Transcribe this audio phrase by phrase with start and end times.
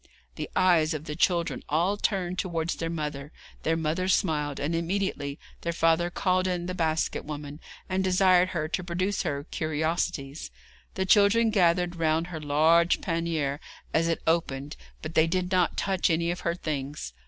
[0.33, 5.37] The eyes of the children all turned towards their mother; their mother smiled, and immediately
[5.61, 10.49] their father called in the basket woman, and desired her to produce her curiosities.
[10.95, 13.59] The children gathered round her large pannier
[13.93, 17.13] as it opened, but they did not touch any of her things.